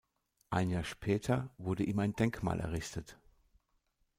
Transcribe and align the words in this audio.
Ein 0.49 0.71
Jahr 0.71 0.83
später 0.83 1.51
wurde 1.59 1.83
ihm 1.83 1.99
ein 1.99 2.13
Denkmal 2.15 2.59
errichtet. 2.59 3.19